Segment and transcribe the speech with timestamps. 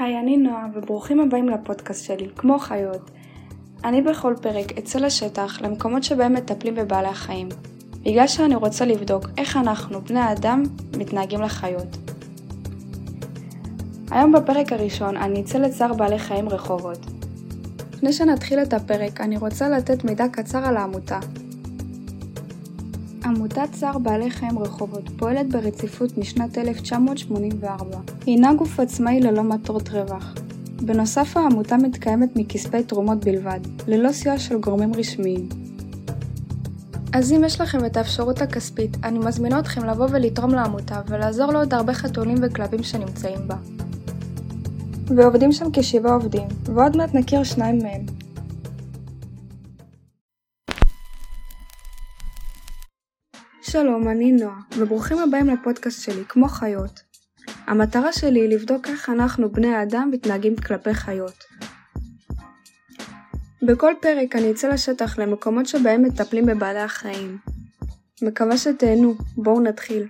[0.00, 3.10] היי, אני נועה, וברוכים הבאים לפודקאסט שלי, כמו חיות.
[3.84, 7.48] אני בכל פרק אצא לשטח, למקומות שבהם מטפלים בבעלי החיים,
[8.02, 10.62] בגלל שאני רוצה לבדוק איך אנחנו, בני האדם,
[10.98, 11.96] מתנהגים לחיות.
[14.10, 16.98] היום בפרק הראשון אני אצא לצער בעלי חיים רחובות.
[17.92, 21.18] לפני שנתחיל את הפרק, אני רוצה לתת מידע קצר על העמותה.
[23.30, 27.98] עמותת צער בעלי חיים רחובות פועלת ברציפות משנת 1984.
[28.26, 30.34] הינה גוף עצמאי ללא מטרות רווח.
[30.82, 35.48] בנוסף העמותה מתקיימת מכספי תרומות בלבד, ללא סיוע של גורמים רשמיים.
[37.12, 41.74] אז אם יש לכם את האפשרות הכספית, אני מזמינה אתכם לבוא ולתרום לעמותה ולעזור לעוד
[41.74, 43.56] הרבה חתולים וכלבים שנמצאים בה.
[45.16, 48.19] ועובדים שם כשבעה עובדים, ועוד מעט נכיר שניים מהם.
[53.72, 57.00] שלום, אני נועה, וברוכים הבאים לפודקאסט שלי, כמו חיות.
[57.66, 61.44] המטרה שלי היא לבדוק איך אנחנו, בני האדם, מתנהגים כלפי חיות.
[63.62, 67.38] בכל פרק אני אצא לשטח למקומות שבהם מטפלים בבעלי החיים.
[68.22, 70.06] מקווה שתהנו, בואו נתחיל.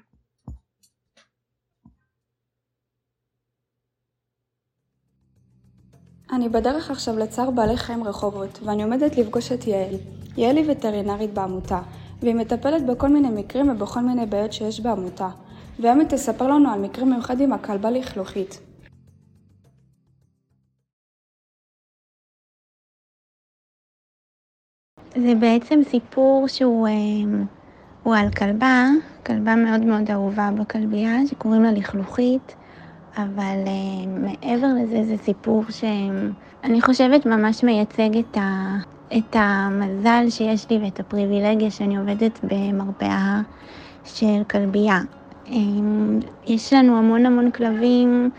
[6.33, 9.95] אני בדרך עכשיו לצער בעלי חיים רחובות, ואני עומדת לפגוש את יעל.
[10.37, 11.83] יעל היא וטרינרית בעמותה,
[12.23, 15.29] והיא מטפלת בכל מיני מקרים ובכל מיני בעיות שיש בעמותה.
[15.79, 18.61] והיום היא תספר לנו על מקרים מיוחדים הכלבה לכלוכית.
[25.17, 26.93] זה בעצם סיפור שהוא אה,
[28.03, 28.85] הוא על כלבה,
[29.27, 32.57] כלבה מאוד מאוד אהובה בכלבייה, שקוראים לה לכלוכית,
[33.17, 38.77] אבל אה, מעבר לזה זה סיפור שאני חושבת ממש מייצג את, ה,
[39.19, 43.41] את המזל שיש לי ואת הפריבילגיה שאני עובדת במרפאה
[44.05, 45.01] של כלבייה.
[45.47, 48.31] אמ, יש לנו המון המון כלבים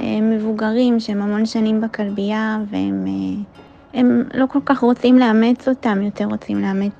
[0.00, 3.42] אה, מבוגרים שהם המון שנים בכלבייה והם אה,
[3.94, 6.92] הם לא כל כך רוצים לאמץ אותם, יותר רוצים לאמץ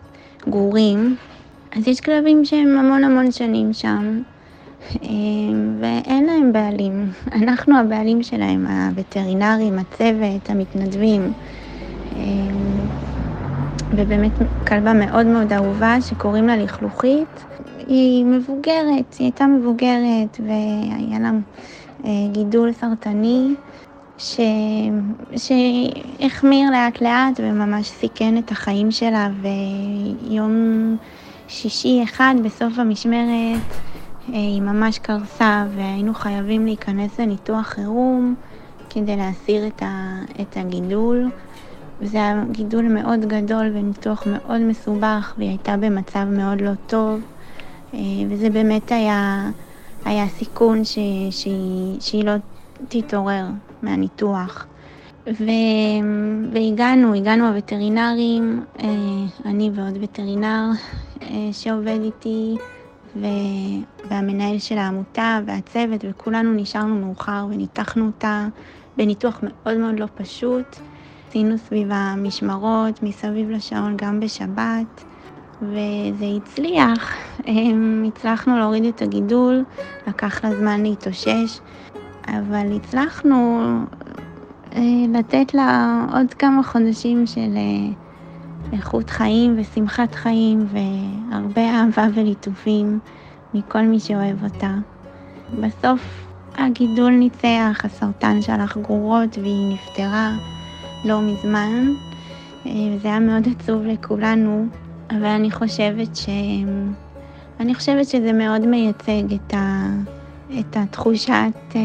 [0.48, 1.16] גורים.
[1.76, 4.22] אז יש כלבים שהם המון המון שנים שם,
[5.02, 7.10] אמ, ואין להם בעלים.
[7.42, 11.32] אנחנו הבעלים שלהם, הווטרינרים, הצוות, המתנדבים.
[12.16, 12.80] אמ,
[13.90, 14.32] ובאמת
[14.68, 17.44] כלבה מאוד מאוד אהובה שקוראים לה לכלוכית.
[17.86, 21.30] היא מבוגרת, היא הייתה מבוגרת והיה לה
[22.04, 23.54] אה, גידול סרטני
[24.18, 24.40] ש...
[25.36, 30.96] שהחמיר לאט לאט וממש סיכן את החיים שלה ויום
[31.48, 33.60] שישי אחד בסוף המשמרת
[34.28, 38.34] אה, היא ממש קרסה והיינו חייבים להיכנס לניתוח חירום
[38.90, 40.18] כדי להסיר את, ה...
[40.40, 41.30] את הגידול.
[42.02, 47.20] וזה היה גידול מאוד גדול וניתוח מאוד מסובך והיא הייתה במצב מאוד לא טוב.
[47.94, 47.98] אה,
[48.28, 49.50] וזה באמת היה,
[50.04, 50.98] היה סיכון ש,
[51.30, 52.32] שהיא, שהיא לא
[52.88, 53.46] תתעורר
[53.82, 54.66] מהניתוח.
[55.26, 55.44] ו,
[56.52, 58.88] והגענו, הגענו הווטרינרים, אה,
[59.44, 60.70] אני ועוד וטרינר
[61.22, 62.56] אה, שעובד איתי,
[64.10, 68.48] והמנהל של העמותה והצוות, וכולנו נשארנו מאוחר וניתחנו אותה
[68.96, 70.76] בניתוח מאוד מאוד לא פשוט.
[71.32, 75.04] עשינו סביב המשמרות, מסביב לשעון, גם בשבת.
[75.62, 77.16] וזה הצליח.
[78.08, 79.64] הצלחנו להוריד את הגידול,
[80.06, 81.60] לקח לה זמן להתאושש,
[82.28, 83.60] אבל הצלחנו
[84.72, 87.92] אה, לתת לה עוד כמה חודשים של אה,
[88.72, 92.98] איכות חיים ושמחת חיים והרבה אהבה וליטופים
[93.54, 94.74] מכל מי שאוהב אותה.
[95.60, 100.36] בסוף הגידול ניצח, הסרטן שלח גרורות והיא נפטרה
[101.04, 101.94] לא מזמן.
[102.66, 102.70] אה,
[103.02, 104.66] זה היה מאוד עצוב לכולנו,
[105.10, 106.28] אבל אני חושבת ש...
[107.60, 109.88] אני חושבת שזה מאוד מייצג את, ה...
[110.60, 111.80] את התחושת אה,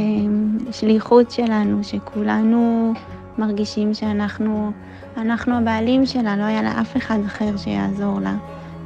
[0.72, 2.94] שליחות שלנו, שכולנו
[3.38, 4.72] מרגישים שאנחנו
[5.18, 8.36] אנחנו הבעלים שלה, לא היה לה אף אחד אחר שיעזור לה.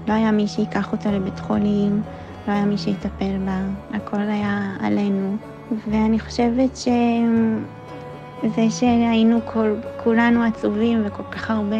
[0.08, 2.02] לא היה מי שיקח אותה לבית חולים,
[2.48, 3.62] לא היה מי שיטפל בה,
[3.94, 5.38] הכל היה עלינו.
[5.88, 6.78] ואני חושבת
[8.42, 9.74] שזה שהיינו כל,
[10.04, 11.78] כולנו עצובים וכל כך הרבה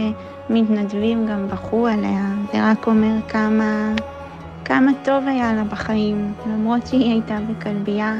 [0.50, 3.94] מתנדבים גם בכו עליה, זה רק אומר כמה,
[4.66, 8.16] כמה טוב היה לה בחיים, למרות שהיא הייתה בכלבייה,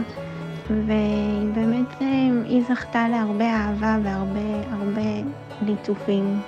[0.70, 2.08] ובאמת אה,
[2.46, 4.40] היא זכתה להרבה אהבה והרבה
[4.72, 5.30] הרבה
[5.66, 6.40] ליטופים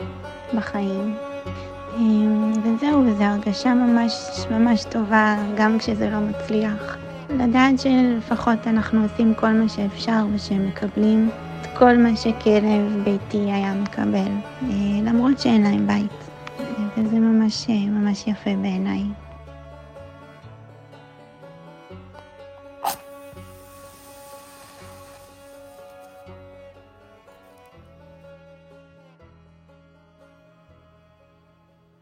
[0.55, 1.15] בחיים.
[1.93, 2.01] אה,
[2.63, 4.13] וזהו, וזו הרגשה ממש
[4.51, 6.97] ממש טובה, גם כשזה לא מצליח.
[7.29, 11.29] לדעת שלפחות אנחנו עושים כל מה שאפשר ושהם מקבלים
[11.63, 14.31] את כל מה שכלב ביתי היה מקבל,
[14.63, 16.11] אה, למרות שאין להם בית.
[16.97, 19.03] וזה ממש, אה, ממש יפה בעיניי.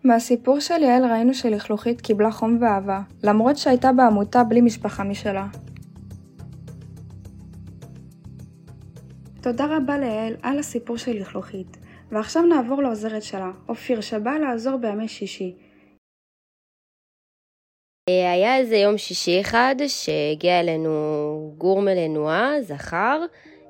[0.04, 5.48] מהסיפור של יעל ראינו שלכלוכית קיבלה חום ואהבה, למרות שהייתה בעמותה בלי משפחה משלה.
[9.44, 11.78] תודה רבה ליעל על הסיפור של לכלוכית,
[12.12, 15.56] ועכשיו נעבור לעוזרת שלה, אופיר, שבאה לעזור בימי שישי.
[18.10, 23.22] היה איזה יום שישי אחד שהגיע אלינו גור מלנועה, זכר,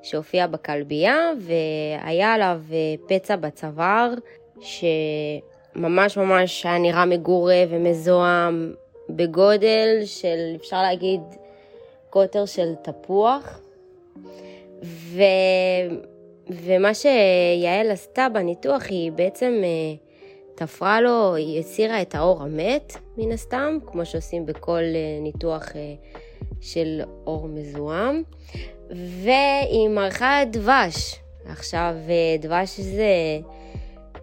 [0.04, 2.62] שהופיע בכלבייה, והיה עליו
[3.08, 4.14] פצע בצוואר,
[4.62, 8.74] שממש ממש היה נראה מגורה ומזוהם
[9.10, 11.22] בגודל של, אפשר להגיד,
[12.10, 13.62] קוטר של תפוח.
[14.84, 15.22] ו...
[16.50, 19.96] ומה שיעל עשתה בניתוח, היא בעצם אה,
[20.56, 25.94] תפרה לו, היא הסירה את האור המת, מן הסתם, כמו שעושים בכל אה, ניתוח אה,
[26.62, 28.24] של אור מזוהם,
[28.90, 31.16] והיא מרחה דבש.
[31.46, 31.96] עכשיו,
[32.40, 33.40] דבש זה,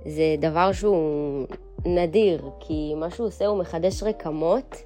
[0.07, 1.47] זה דבר שהוא
[1.85, 4.77] נדיר, כי מה שהוא עושה הוא מחדש רקמות,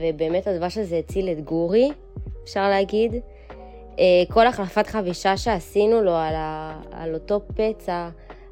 [0.00, 1.90] ובאמת הדבש הזה הציל את גורי,
[2.44, 3.14] אפשר להגיד.
[3.98, 8.08] אה, כל החלפת חבישה שעשינו לו על, ה, על אותו פצע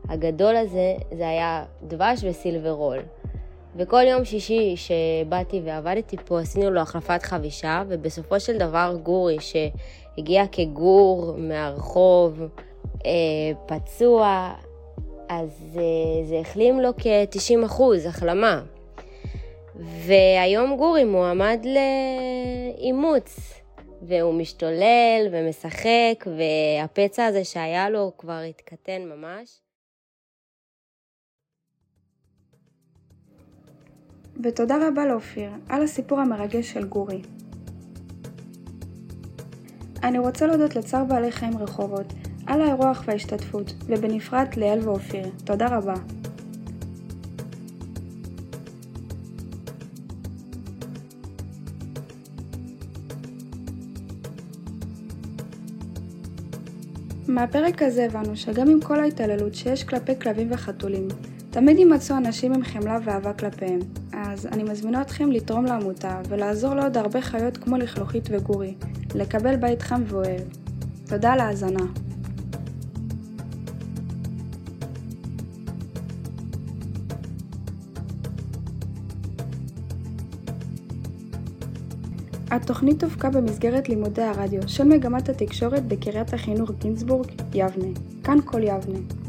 [0.08, 2.98] הגדול הזה, זה היה דבש וסילברול.
[3.76, 10.44] וכל יום שישי שבאתי ועבדתי פה עשינו לו החלפת חבישה, ובסופו של דבר גורי שהגיע
[10.52, 12.42] כגור מהרחוב,
[13.06, 13.10] אה,
[13.66, 14.52] פצוע,
[15.28, 18.62] אז אה, זה החלים לו כ-90 אחוז החלמה.
[19.76, 21.66] והיום גורי מועמד
[22.78, 23.63] לאימוץ.
[24.08, 29.60] והוא משתולל ומשחק, והפצע הזה שהיה לו כבר התקטן ממש.
[34.42, 37.22] ותודה רבה לאופיר על הסיפור המרגש של גורי.
[40.02, 42.06] אני רוצה להודות לצער בעלי חיים רחובות
[42.46, 45.30] על האירוח וההשתתפות, ובנפרד ליאל ואופיר.
[45.44, 45.94] תודה רבה.
[57.28, 61.08] מהפרק הזה הבנו שגם עם כל ההתעללות שיש כלפי כלבים וחתולים,
[61.50, 63.78] תמיד יימצאו אנשים עם חמלה ואהבה כלפיהם.
[64.12, 68.74] אז אני מזמינה אתכם לתרום לעמותה ולעזור לעוד הרבה חיות כמו לכלוכית וגורי,
[69.14, 70.42] לקבל בית חם ואוהב.
[71.06, 71.84] תודה על ההאזנה.
[82.54, 87.88] התוכנית הופקה במסגרת לימודי הרדיו של מגמת התקשורת בקריית החינוך גינזבורג, יבנה.
[88.24, 89.23] כאן כל יבנה.